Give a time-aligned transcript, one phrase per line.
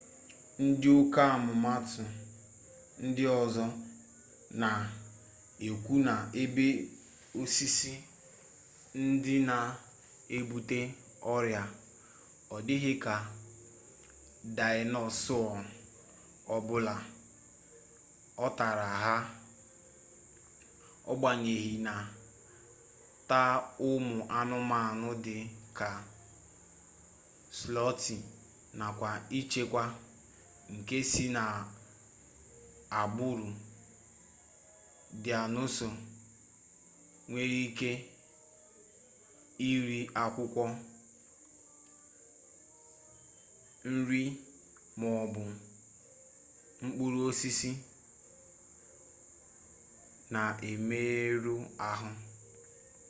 [0.63, 2.05] ndị ọkammụta
[3.03, 3.65] ndị ọzọ
[4.61, 6.65] na-ekwu na ebe
[7.39, 7.93] osisi
[9.03, 10.79] ndị a na-ebute
[11.33, 11.63] ọrịa
[12.55, 13.15] ọ dịghị ka
[14.57, 15.49] daịnosọọ
[16.55, 16.95] ọbụla
[18.45, 19.15] ọ tara ha
[21.11, 21.93] agbanyeghị na
[23.29, 23.51] taa
[23.87, 25.37] ụmụanụmanụ dị
[25.77, 25.89] ka
[27.57, 28.15] slọtụ
[28.79, 29.77] nakwa icheku
[30.73, 33.47] nke si n'agbụrụ
[35.23, 35.95] daịnosọọ
[37.29, 37.89] nwere ike
[39.69, 40.63] iri akwụkwọ
[43.91, 44.21] nri
[44.99, 45.43] maọbụ
[46.83, 47.71] mkpụrụ osisi
[50.33, 51.55] na-emerụ
[51.89, 52.09] ahụ